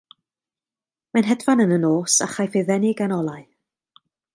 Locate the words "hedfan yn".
1.33-1.77